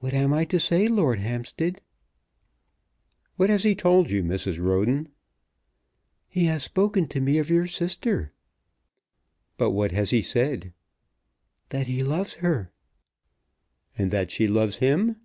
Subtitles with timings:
[0.00, 1.80] "What am I to say, Lord Hampstead?"
[3.36, 4.62] "What has he told you, Mrs.
[4.62, 5.08] Roden?"
[6.28, 8.34] "He has spoken to me of your sister."
[9.56, 10.74] "But what has he said?"
[11.70, 12.70] "That he loves her."
[13.96, 15.16] "And that she loves him?"